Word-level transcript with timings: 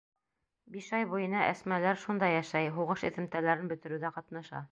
Биш 0.75 0.87
ай 0.99 1.03
буйына 1.11 1.43
Әсмәләр 1.49 2.01
шунда 2.05 2.31
йәшәй, 2.37 2.71
һуғыш 2.79 3.05
эҙемтәләрен 3.13 3.73
бөтөрөүҙә 3.75 4.15
ҡатнаша. 4.19 4.59